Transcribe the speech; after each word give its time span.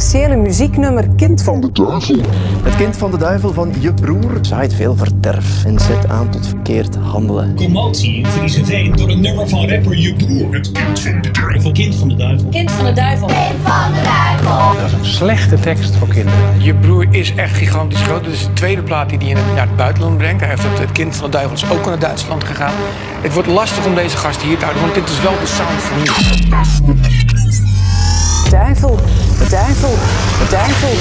controversiële 0.00 0.36
muzieknummer 0.36 1.08
Kind 1.16 1.42
van 1.42 1.60
de 1.60 1.72
Duivel. 1.72 2.16
Het 2.62 2.76
kind 2.76 2.96
van 2.96 3.10
de 3.10 3.16
duivel 3.16 3.52
van 3.52 3.72
je 3.78 3.94
broer 3.94 4.38
zaait 4.40 4.74
veel 4.74 4.96
verderf 4.96 5.64
en 5.64 5.78
zet 5.78 6.08
aan 6.08 6.30
tot 6.30 6.46
verkeerd 6.46 6.96
handelen. 6.96 7.54
Commotie 7.54 8.14
in 8.14 8.26
Friese 8.26 8.64
Veen 8.64 8.92
door 8.96 9.08
een 9.08 9.20
nummer 9.20 9.48
van 9.48 9.68
rapper 9.68 9.96
je 9.96 10.14
broer. 10.14 10.54
Het 10.54 10.72
kind 10.72 11.00
van 11.00 11.20
de 11.20 11.30
duivel. 11.30 11.72
Kind 11.72 11.94
van 11.94 12.08
de 12.08 12.14
duivel. 12.14 12.48
Kind 12.48 12.70
van 12.70 12.84
de 12.84 12.92
duivel. 12.92 13.26
Kind 13.26 13.38
van 13.62 13.92
de 13.92 14.02
duivel. 14.02 14.80
Dat 14.80 14.86
is 14.86 14.92
een 14.92 15.04
slechte 15.04 15.60
tekst 15.60 15.96
voor 15.96 16.08
kinderen. 16.08 16.62
Je 16.62 16.74
broer 16.74 17.06
is 17.10 17.34
echt 17.34 17.56
gigantisch 17.56 18.02
groot. 18.02 18.24
Dit 18.24 18.32
is 18.32 18.44
de 18.44 18.52
tweede 18.52 18.82
plaat 18.82 19.08
die 19.08 19.18
hij 19.18 19.32
naar 19.54 19.66
het 19.66 19.76
buitenland 19.76 20.18
brengt. 20.18 20.40
Hij 20.40 20.50
heeft 20.50 20.62
het, 20.62 20.78
het 20.78 20.92
kind 20.92 21.16
van 21.16 21.24
de 21.24 21.36
duivel 21.36 21.56
is 21.56 21.70
ook 21.70 21.86
naar 21.86 21.98
Duitsland 21.98 22.44
gegaan. 22.44 22.74
Het 23.20 23.32
wordt 23.32 23.48
lastig 23.48 23.86
om 23.86 23.94
deze 23.94 24.16
gast 24.16 24.42
hier 24.42 24.58
te 24.58 24.64
houden, 24.64 24.82
want 24.82 24.94
dit 24.94 25.08
is 25.08 25.22
wel 25.22 25.34
de 25.40 25.46
sound 25.46 25.80
van 25.82 25.98
nu. 25.98 26.04
Duivel, 28.50 28.98
duivel, 29.48 29.96
duivel, 30.50 30.96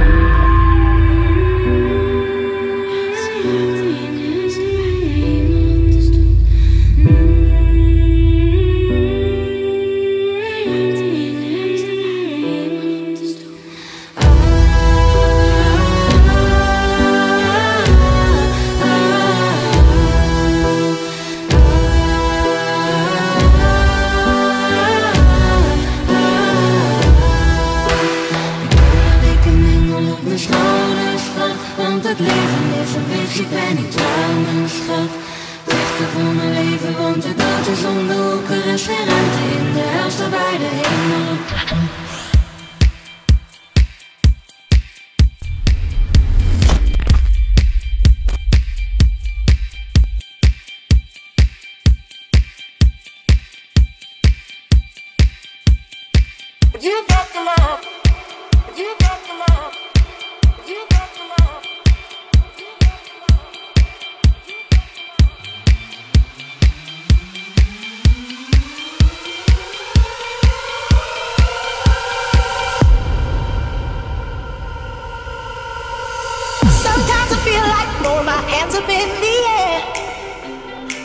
hands 78.46 78.74
up 78.74 78.88
in 78.88 79.08
the 79.24 79.36
air. 79.58 79.80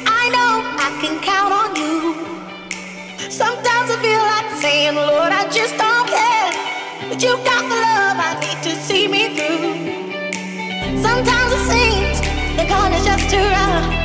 I 0.05 0.23
know 0.35 0.51
I 0.85 0.89
can 1.01 1.15
count 1.21 1.53
on 1.61 1.75
you. 1.75 2.15
Sometimes 3.29 3.89
I 3.89 3.97
feel 4.01 4.23
like 4.33 4.49
saying, 4.61 4.95
Lord, 4.95 5.31
I 5.31 5.49
just 5.49 5.77
don't 5.77 6.07
care. 6.07 6.51
But 7.09 7.21
you 7.23 7.35
got 7.43 7.63
the 7.71 7.79
love 7.87 8.17
I 8.19 8.37
need 8.39 8.61
to 8.63 8.75
see 8.87 9.07
me 9.07 9.35
through. 9.35 11.01
Sometimes 11.01 11.51
it 11.57 11.63
seems 11.71 12.21
the 12.57 12.65
going 12.67 12.93
is 12.93 13.05
just 13.05 13.29
too 13.29 13.37
rough. 13.37 14.02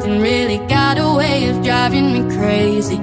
Nothing 0.00 0.22
really 0.22 0.56
got 0.66 0.96
a 0.98 1.14
way 1.14 1.50
of 1.50 1.62
driving 1.62 2.12
me 2.14 2.22
crazy. 2.34 2.96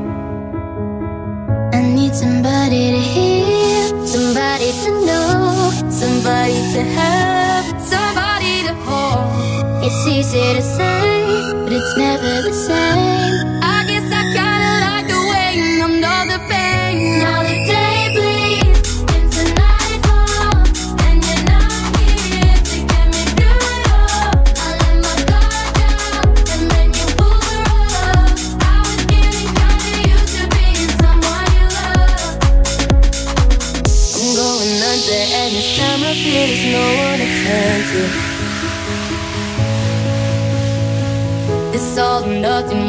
I 1.77 1.81
need 1.83 2.15
somebody 2.15 2.91
to 2.91 2.97
hear, 2.97 4.07
somebody 4.07 4.71
to 4.83 4.89
know, 5.05 5.71
somebody 5.91 6.57
to 6.73 6.81
have, 6.97 7.65
somebody 7.79 8.63
to 8.67 8.73
hold. 8.85 9.85
It's 9.85 10.07
easy 10.07 10.53
to 10.57 10.61
say, 10.61 11.53
but 11.63 11.71
it's 11.71 11.97
never 11.97 12.41
the 12.41 12.53
same. 12.53 13.61
I 13.61 13.85
guess 13.87 14.07
I 14.19 14.23
kinda 14.37 14.71
like 14.85 15.07
the 15.13 15.21
way 15.31 15.47
you 15.57 15.77
numbed 15.77 16.03
all 16.03 16.25
the 16.25 16.39
pain. 16.49 17.46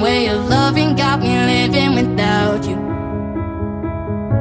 Way 0.08 0.28
of 0.28 0.48
loving 0.48 0.96
got 0.96 1.16
me 1.20 1.32
living 1.52 1.92
without 2.00 2.62
you. 2.68 2.78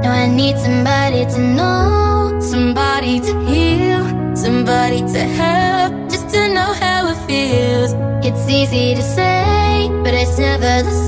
Now 0.02 0.14
I 0.24 0.26
need 0.40 0.56
somebody 0.68 1.24
to 1.34 1.40
know, 1.58 2.40
somebody 2.54 3.20
to 3.28 3.34
heal, 3.50 4.04
somebody 4.46 5.02
to 5.14 5.22
have, 5.40 5.90
just 6.14 6.28
to 6.34 6.40
know 6.56 6.72
how 6.84 7.00
it 7.12 7.20
feels. 7.28 7.92
It's 8.28 8.44
easy 8.60 8.88
to 9.00 9.04
say, 9.18 9.90
but 10.04 10.14
it's 10.22 10.38
never 10.48 10.74
the 10.88 10.96
same. 10.96 11.07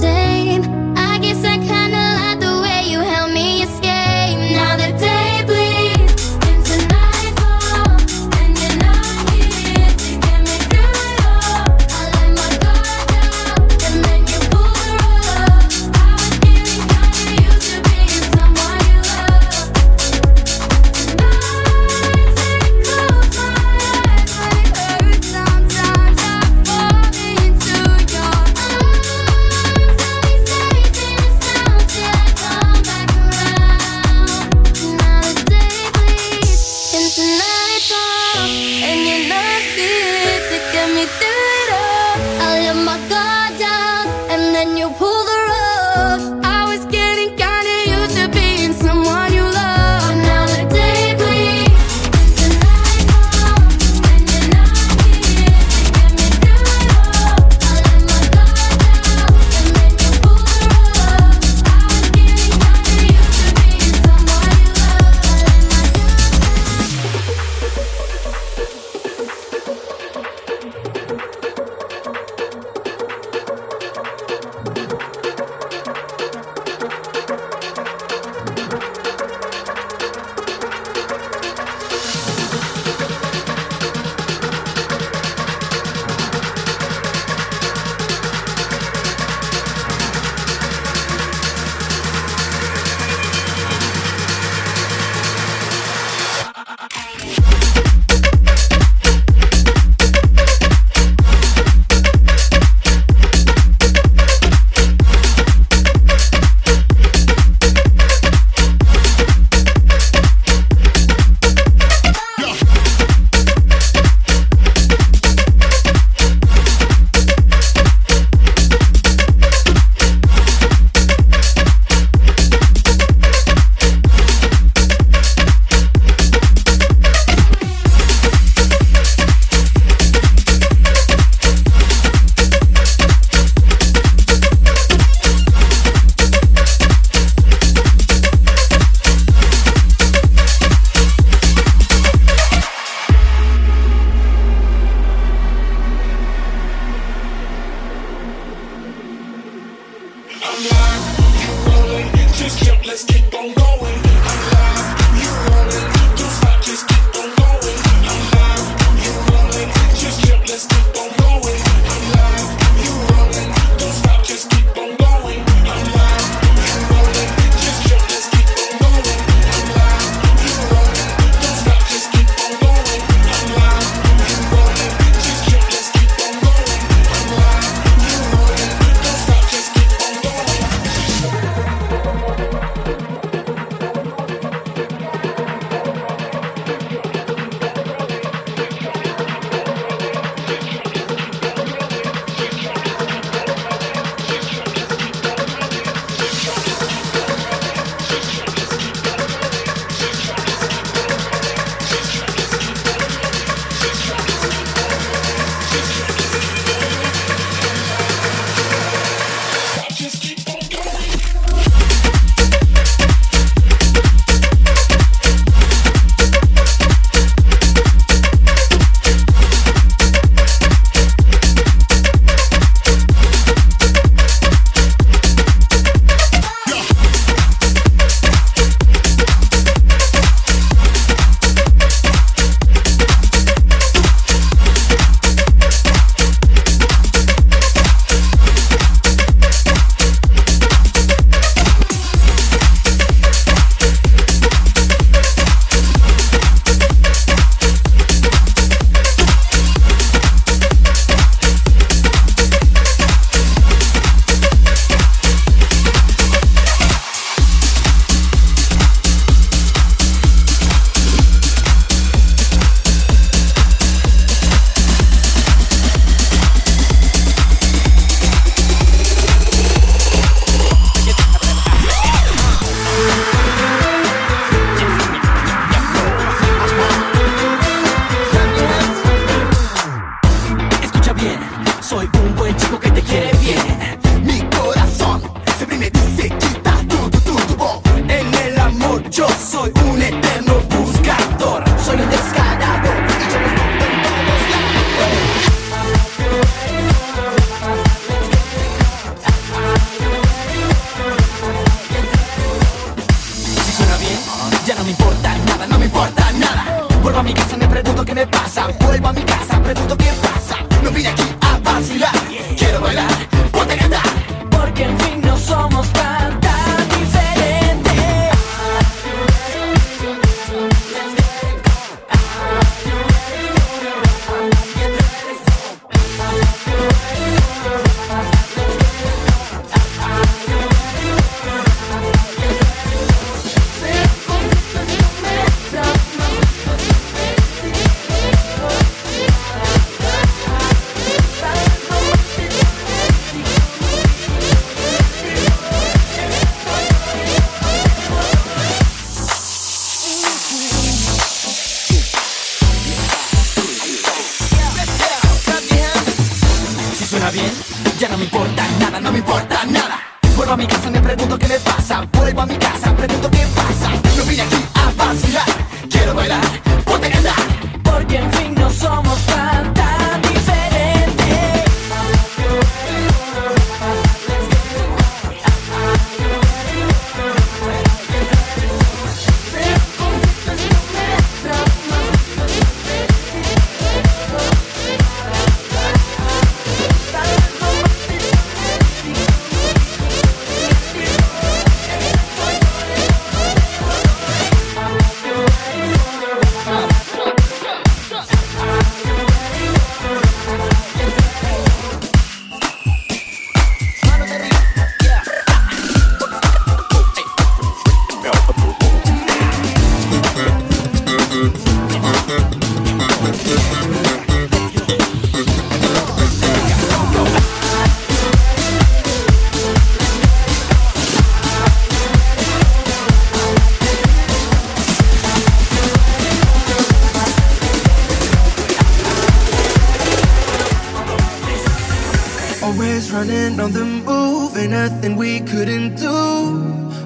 couldn't 435.49 435.95
do. 435.95 436.17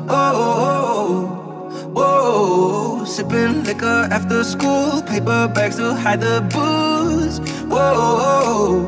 Oh, 0.09 1.27
whoa. 1.95 3.05
sipping 3.05 3.63
liquor 3.63 4.07
after 4.11 4.43
school, 4.43 5.01
paper 5.01 5.47
bags 5.55 5.77
to 5.77 5.93
hide 5.93 6.19
the 6.19 6.41
booze. 6.53 7.39
Whoa, 7.71 8.83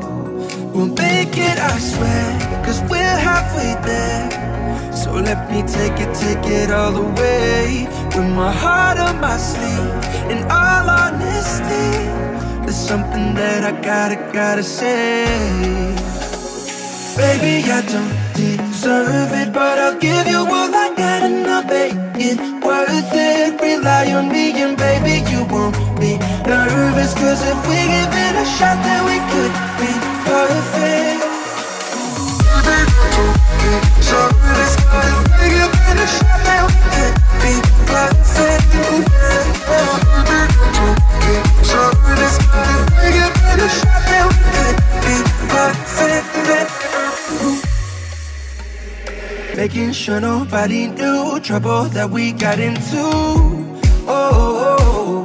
we'll 0.74 0.92
make 1.06 1.36
it, 1.48 1.58
I 1.72 1.78
swear, 1.78 2.26
cause 2.66 2.82
we're 2.90 3.18
halfway 3.28 3.72
there. 3.88 4.92
So 4.92 5.12
let 5.12 5.50
me 5.50 5.62
take 5.62 5.98
it, 6.04 6.12
take 6.14 6.44
it 6.60 6.70
all 6.70 6.92
the 6.92 7.08
way. 7.20 7.88
With 8.14 8.28
my 8.36 8.52
heart 8.52 8.98
on 8.98 9.20
my 9.22 9.38
sleeve, 9.38 9.96
in 10.32 10.40
all 10.50 10.86
honesty, 11.00 11.88
there's 12.64 12.82
something 12.92 13.34
that 13.40 13.64
I 13.64 13.72
gotta, 13.80 14.16
gotta 14.34 14.62
say. 14.62 15.15
sure 50.16 50.20
nobody 50.20 50.86
knew 50.86 51.38
trouble 51.40 51.84
that 51.84 52.08
we 52.10 52.32
got 52.32 52.58
into. 52.58 53.04
Oh, 54.08 54.32
oh, 54.68 55.24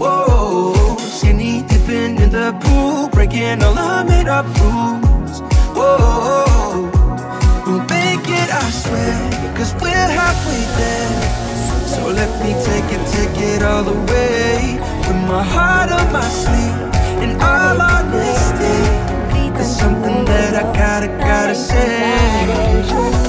oh, 0.00 0.84
oh. 0.86 0.96
skinny 0.98 1.62
dipping 1.62 2.18
in 2.18 2.30
the 2.30 2.52
pool, 2.62 3.08
breaking 3.08 3.62
all 3.62 3.78
our 3.78 4.04
made 4.04 4.28
up 4.28 4.46
rules. 4.60 5.40
Oh, 5.74 5.98
oh, 6.00 6.44
oh, 6.56 7.62
we'll 7.66 7.84
make 7.96 8.26
it, 8.40 8.48
I 8.62 8.70
swear, 8.82 9.54
cause 9.56 9.72
we're 9.82 10.10
halfway 10.18 10.62
there. 10.78 11.12
So 11.92 12.00
let 12.08 12.30
me 12.42 12.52
take 12.68 12.88
it, 12.96 13.02
take 13.16 13.38
it 13.52 13.62
all 13.62 13.82
the 13.82 13.98
way. 14.12 14.78
With 15.06 15.22
my 15.32 15.42
heart 15.42 15.90
on 15.90 16.12
my 16.12 16.28
sleeve, 16.42 16.78
and 17.22 17.32
all 17.40 17.80
honesty, 17.80 18.78
it's 19.58 19.76
something 19.78 20.24
that 20.26 20.54
I 20.54 20.64
gotta, 20.76 21.08
gotta 21.08 21.54
say. 21.54 23.21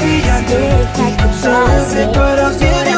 Baby, 0.00 0.28
I 0.30 0.40
do. 0.48 1.24
Observe 1.24 1.98
it, 1.98 2.14
but 2.14 2.38
I'll 2.38 2.58
get 2.58 2.86
it. 2.86 2.89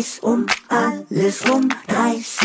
Kreis 0.00 0.18
um 0.22 0.46
alles 0.68 1.46
rum, 1.46 1.68
Kreis. 1.86 2.39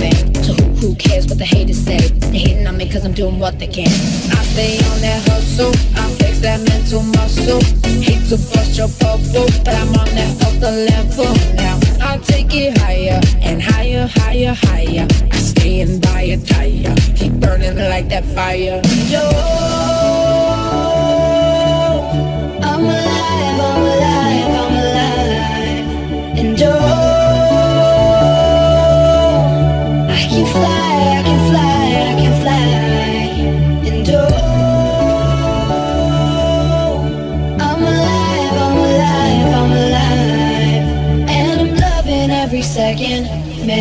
So 0.00 0.54
who, 0.80 0.94
cares 0.94 1.26
what 1.26 1.38
the 1.38 1.44
haters 1.44 1.78
say? 1.78 1.98
They 1.98 2.38
hating 2.38 2.66
on 2.66 2.76
me 2.76 2.90
cause 2.90 3.04
I'm 3.04 3.12
doing 3.12 3.38
what 3.38 3.58
they 3.58 3.66
can. 3.66 3.88
I 4.32 4.42
stay 4.52 4.78
on 4.90 5.00
that 5.02 5.28
hustle. 5.28 5.72
I 5.94 6.08
flex 6.16 6.40
that 6.40 6.60
mental 6.68 7.02
muscle. 7.02 7.60
Hate 8.00 8.24
to 8.30 8.36
bust 8.36 8.78
your 8.78 8.88
bubble, 9.00 9.46
but 9.64 9.74
I'm 9.74 9.88
on 10.00 10.08
that 10.16 10.32
other 10.46 10.72
level 10.88 11.34
now. 11.54 11.78
I 12.00 12.16
take 12.18 12.54
it 12.54 12.78
higher 12.78 13.20
and 13.42 13.60
higher, 13.60 14.06
higher, 14.06 14.54
higher. 14.54 15.06
I 15.30 15.36
stay 15.36 15.80
in 15.80 16.00
by 16.00 16.22
a 16.22 16.38
tire. 16.38 16.94
Keep 17.16 17.34
burning 17.34 17.76
like 17.76 18.08
that 18.08 18.24
fire. 18.24 18.80
Yo, 19.12 20.19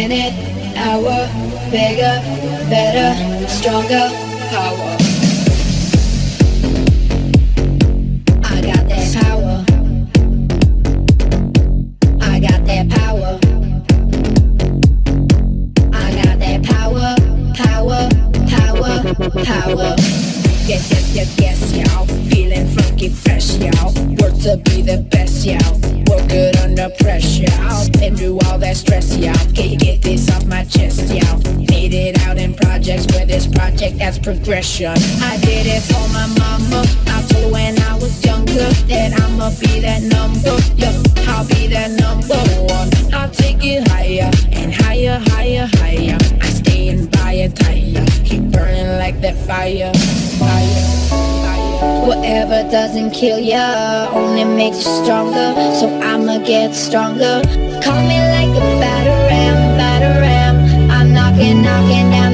minute, 0.10 0.34
hour. 0.76 1.30
Bigger, 1.70 2.18
better, 2.68 3.14
stronger, 3.48 4.29
has 34.56 34.80
progression. 34.80 35.22
I 35.22 35.38
did 35.42 35.66
it 35.68 35.82
for 35.84 36.06
my 36.14 36.28
mama. 36.38 36.84
I 37.08 37.22
told 37.30 37.52
when 37.52 37.80
I 37.82 37.96
was 37.96 38.24
younger 38.26 38.70
that 38.88 39.20
I'ma 39.22 39.52
be 39.60 39.80
that 39.82 40.02
number. 40.02 40.58
Yeah, 40.76 40.94
I'll 41.30 41.46
be 41.46 41.68
that 41.68 41.92
number 41.92 42.40
one. 42.74 42.90
I'll 43.14 43.30
take 43.30 43.64
it 43.64 43.88
higher 43.88 44.32
and 44.52 44.74
higher, 44.74 45.22
higher, 45.28 45.70
higher. 45.76 46.18
I 46.42 46.50
stay 46.50 46.90
in 46.90 47.08
a 47.08 47.50
tire. 47.50 48.06
Keep 48.26 48.52
burning 48.52 48.98
like 48.98 49.22
that 49.22 49.38
fire. 49.46 49.92
Fire. 50.40 52.06
Whatever 52.06 52.70
doesn't 52.70 53.12
kill 53.12 53.40
ya 53.40 54.10
only 54.14 54.44
makes 54.44 54.78
you 54.86 55.04
stronger. 55.04 55.54
So 55.80 55.88
I'ma 56.02 56.40
get 56.40 56.74
stronger. 56.74 57.42
Call 57.84 58.02
me 58.10 58.18
like 58.36 58.54
a 58.58 58.66
battering, 58.82 59.78
battering. 59.78 60.90
I'm 60.92 61.14
knocking, 61.14 61.62
knocking 61.62 62.10
down 62.12 62.29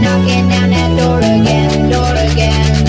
knocking, 0.00 0.48
down 0.48 0.70
that 0.70 0.96
door 0.96 1.18
again, 1.18 1.90
door 1.90 2.14
again. 2.32 2.79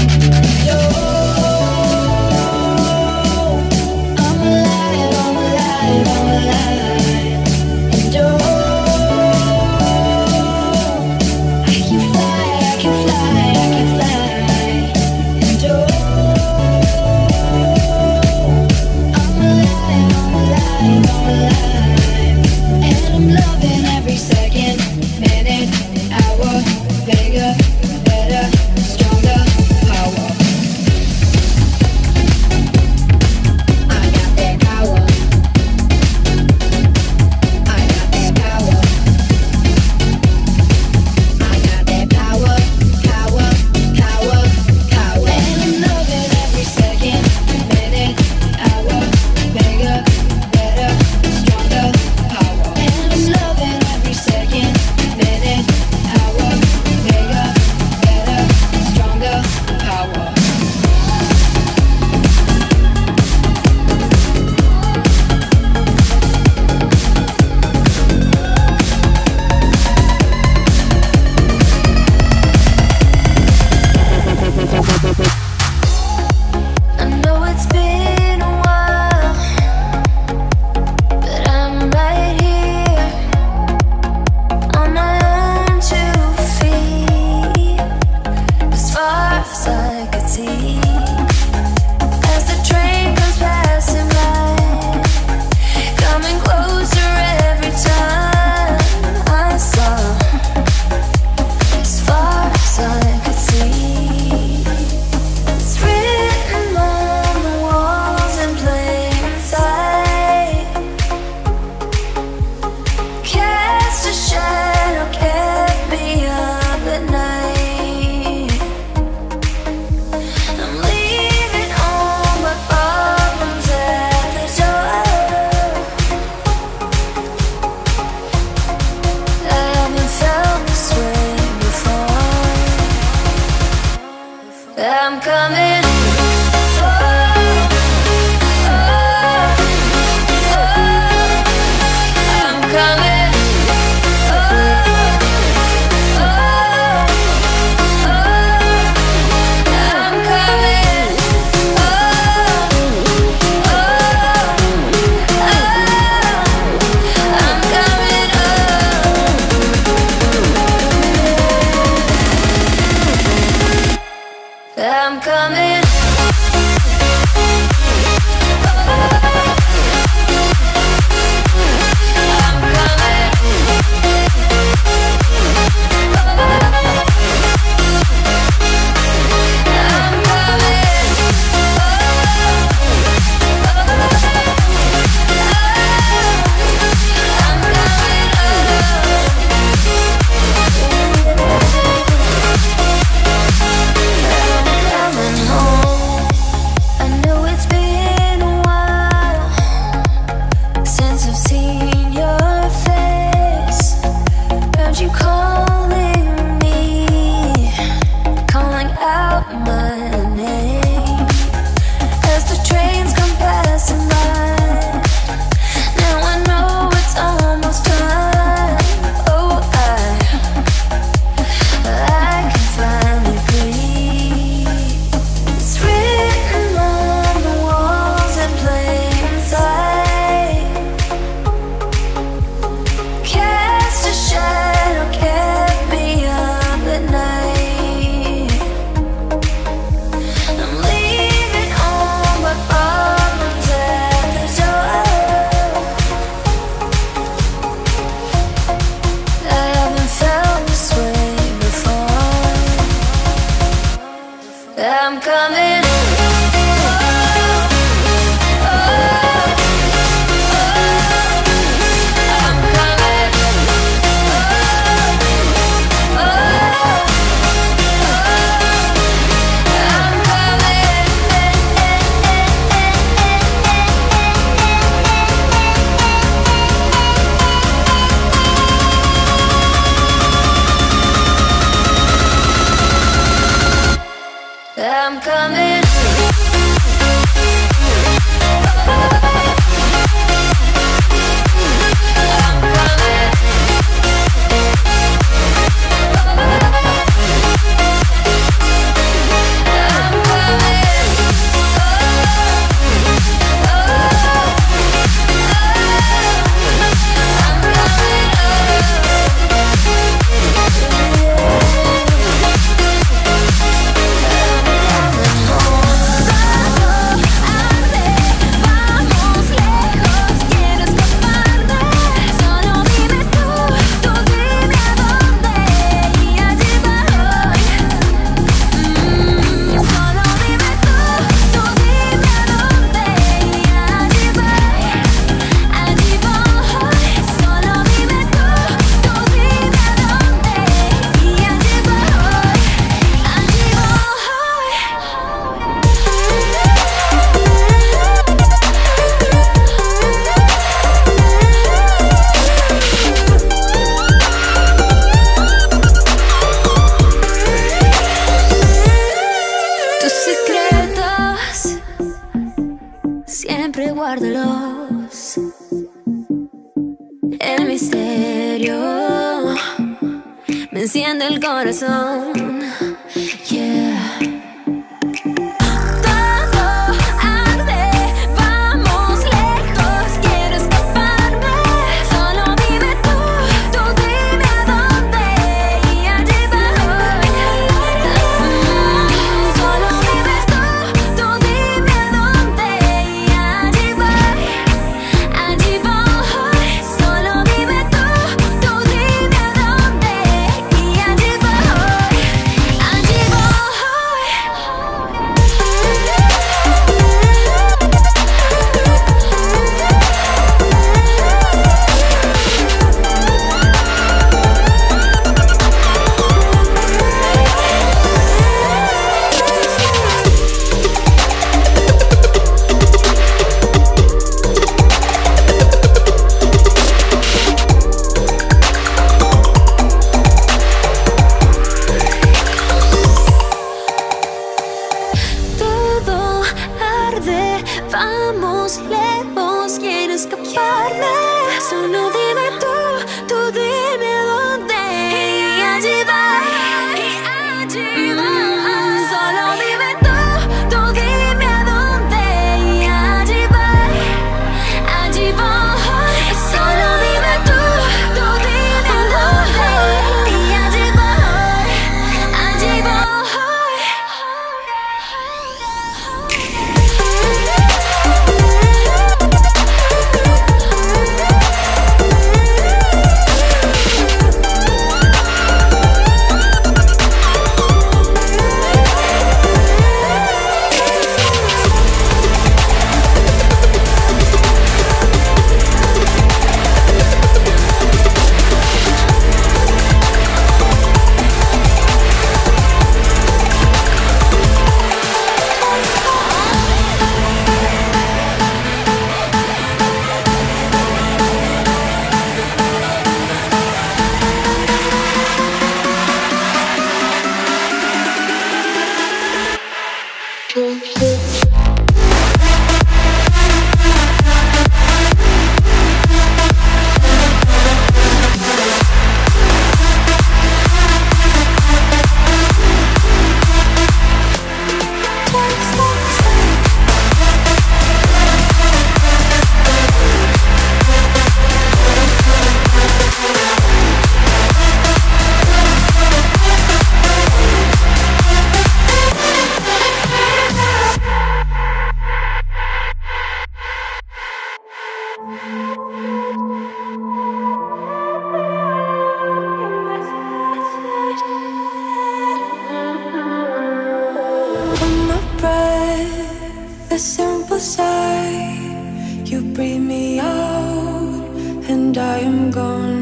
and 561.92 561.98
I 561.98 562.20
am 562.20 562.52
gone. 562.52 563.00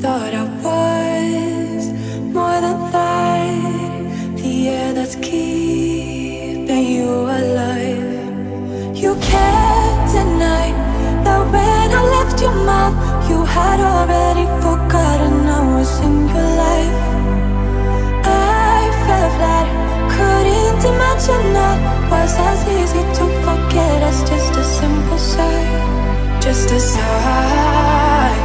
Thought 0.00 0.34
I 0.34 0.44
was 0.64 1.84
more 2.36 2.58
than 2.64 2.78
that. 2.92 4.36
the 4.36 4.68
air 4.68 4.92
that's 4.92 5.16
keeping 5.16 6.84
you 6.96 7.10
alive. 7.40 8.96
You 9.02 9.12
can't 9.30 10.04
deny 10.12 10.66
that 11.24 11.42
when 11.54 11.88
I 12.00 12.02
left 12.16 12.36
your 12.44 12.56
mouth, 12.70 12.96
you 13.30 13.38
had 13.56 13.80
already 13.92 14.46
forgotten 14.64 15.34
I 15.58 15.60
was 15.76 15.92
in 16.06 16.16
your 16.32 16.48
life. 16.64 17.00
I 18.76 18.80
felt 19.06 19.32
flat, 19.36 19.66
couldn't 20.14 20.82
imagine 20.92 21.44
that 21.58 21.78
was 22.12 22.32
as 22.50 22.60
easy 22.78 23.02
to 23.18 23.24
forget 23.46 23.98
as 24.10 24.18
just 24.28 24.52
a 24.62 24.64
simple 24.64 25.18
sight 25.18 25.93
just 26.44 26.70
a 26.72 26.78
sign 26.78 28.43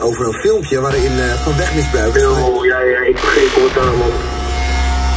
over 0.00 0.26
een 0.26 0.32
filmpje 0.32 0.80
waarin 0.80 1.18
eh, 1.18 1.32
van 1.32 1.56
wegmisbruik 1.56 2.14
is. 2.14 2.22
Oh, 2.22 2.64
ja, 2.64 2.80
ja, 2.80 3.00
ik 3.08 3.18
vergeet 3.18 3.52
commentaar, 3.52 3.96
man. 3.96 4.10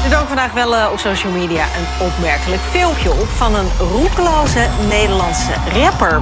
Er 0.04 0.10
dook 0.10 0.28
vandaag 0.28 0.54
wel 0.54 0.76
eh, 0.76 0.90
op 0.92 1.00
social 1.00 1.32
media 1.32 1.64
een 1.64 2.06
opmerkelijk 2.08 2.62
filmpje 2.62 3.12
op 3.12 3.28
van 3.28 3.56
een 3.56 3.70
roekeloze 3.80 4.68
Nederlandse 4.90 5.54
rapper. 5.74 6.22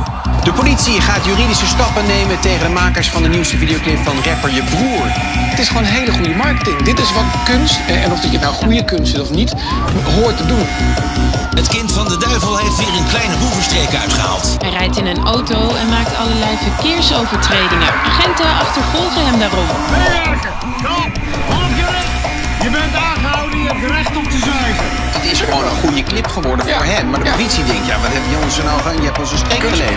De 0.55 0.61
politie 0.61 1.01
gaat 1.01 1.25
juridische 1.25 1.65
stappen 1.65 2.05
nemen 2.05 2.39
tegen 2.39 2.67
de 2.67 2.73
makers 2.73 3.09
van 3.09 3.23
de 3.23 3.29
nieuwste 3.29 3.57
videoclip 3.57 3.97
van 4.03 4.15
rapper 4.23 4.53
Je 4.53 4.63
Broer. 4.63 5.07
Het 5.51 5.59
is 5.59 5.67
gewoon 5.67 5.83
hele 5.83 6.11
goede 6.11 6.35
marketing. 6.35 6.81
Dit 6.83 6.99
is 6.99 7.13
wat 7.13 7.23
kunst, 7.45 7.79
eh, 7.87 8.03
en 8.03 8.11
of 8.11 8.19
dat 8.19 8.31
je 8.31 8.39
nou 8.39 8.53
goede 8.53 8.85
kunst 8.85 9.13
is 9.13 9.19
of 9.19 9.31
niet, 9.31 9.53
hoort 10.15 10.37
te 10.37 10.45
doen. 10.45 10.65
Het 11.55 11.67
kind 11.67 11.91
van 11.91 12.07
de 12.07 12.17
duivel 12.17 12.57
heeft 12.57 12.77
weer 12.77 12.95
een 12.97 13.07
kleine 13.07 13.37
boevenstreek 13.37 13.95
uitgehaald. 13.95 14.57
Hij 14.59 14.69
rijdt 14.69 14.97
in 14.97 15.05
een 15.05 15.25
auto 15.25 15.75
en 15.75 15.89
maakt 15.89 16.15
allerlei 16.17 16.57
verkeersovertredingen. 16.63 17.93
Agenten 18.05 18.49
achtervolgen 18.59 19.25
hem 19.25 19.39
daarom. 19.39 19.67
Je 22.63 22.69
bent 22.69 22.95
aangehouden, 22.95 23.59
je 23.59 23.67
hebt 23.67 23.91
recht 23.91 24.15
om 24.17 24.29
te 24.29 24.37
zuigen 24.37 25.04
dit 25.26 25.34
is 25.34 25.41
gewoon 25.41 25.63
een 25.63 25.76
goede 25.76 26.03
clip 26.03 26.28
geworden 26.28 26.65
voor 26.65 26.84
hem. 26.84 27.09
Maar 27.09 27.23
de 27.23 27.30
politie 27.30 27.63
denkt, 27.63 27.88
ja, 27.88 27.99
wat 27.99 28.11
hebben 28.11 28.32
jongens 28.32 28.57
er 28.57 28.63
nou 28.63 28.82
van? 28.82 28.95
Je 28.95 29.01
hebt 29.01 29.19
ons 29.19 29.32
een 29.32 29.38
steek 29.38 29.63
gelegd. 29.63 29.91